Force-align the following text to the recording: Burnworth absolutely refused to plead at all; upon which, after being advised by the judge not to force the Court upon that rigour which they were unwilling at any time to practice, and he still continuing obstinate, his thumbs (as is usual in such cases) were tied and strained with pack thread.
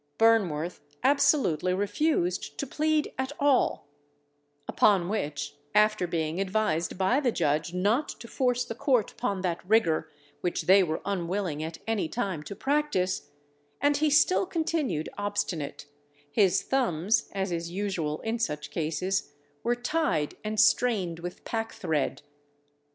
Burnworth 0.17 0.79
absolutely 1.03 1.75
refused 1.75 2.57
to 2.57 2.65
plead 2.65 3.13
at 3.19 3.31
all; 3.39 3.87
upon 4.67 5.09
which, 5.09 5.55
after 5.75 6.07
being 6.07 6.41
advised 6.41 6.97
by 6.97 7.19
the 7.19 7.31
judge 7.31 7.71
not 7.71 8.09
to 8.19 8.27
force 8.27 8.65
the 8.65 8.73
Court 8.73 9.11
upon 9.11 9.41
that 9.41 9.63
rigour 9.63 10.09
which 10.39 10.63
they 10.63 10.81
were 10.81 11.03
unwilling 11.05 11.61
at 11.61 11.77
any 11.85 12.09
time 12.09 12.41
to 12.41 12.55
practice, 12.55 13.29
and 13.79 13.97
he 13.97 14.09
still 14.09 14.47
continuing 14.47 15.05
obstinate, 15.19 15.85
his 16.31 16.63
thumbs 16.63 17.29
(as 17.33 17.51
is 17.51 17.69
usual 17.69 18.21
in 18.21 18.39
such 18.39 18.71
cases) 18.71 19.33
were 19.61 19.75
tied 19.75 20.35
and 20.43 20.59
strained 20.59 21.19
with 21.19 21.43
pack 21.45 21.73
thread. 21.73 22.23